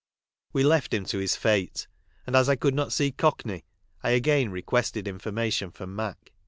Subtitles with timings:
[0.51, 1.85] We left him to his fate,
[2.25, 3.65] and as I could not see Cockney
[4.01, 6.31] I again requested information from Mac.